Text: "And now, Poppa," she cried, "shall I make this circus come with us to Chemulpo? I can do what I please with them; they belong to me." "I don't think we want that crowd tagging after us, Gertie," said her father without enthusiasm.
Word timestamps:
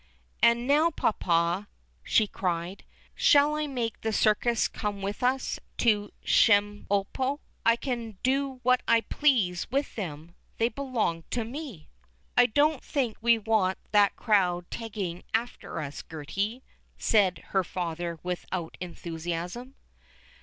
"And 0.41 0.65
now, 0.65 0.89
Poppa," 0.89 1.67
she 2.01 2.25
cried, 2.25 2.85
"shall 3.13 3.53
I 3.55 3.67
make 3.67 4.01
this 4.01 4.17
circus 4.17 4.67
come 4.67 5.03
with 5.03 5.21
us 5.21 5.59
to 5.77 6.09
Chemulpo? 6.25 7.39
I 7.63 7.75
can 7.75 8.17
do 8.23 8.59
what 8.63 8.81
I 8.87 9.01
please 9.01 9.69
with 9.69 9.93
them; 9.95 10.33
they 10.57 10.69
belong 10.69 11.23
to 11.29 11.43
me." 11.45 11.87
"I 12.35 12.47
don't 12.47 12.83
think 12.83 13.17
we 13.21 13.37
want 13.37 13.77
that 13.91 14.15
crowd 14.15 14.71
tagging 14.71 15.21
after 15.35 15.79
us, 15.79 16.01
Gertie," 16.09 16.63
said 16.97 17.37
her 17.49 17.63
father 17.63 18.17
without 18.23 18.77
enthusiasm. 18.79 19.75